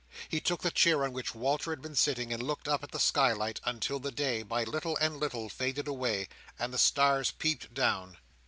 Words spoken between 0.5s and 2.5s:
the chair on which Walter had been sitting, and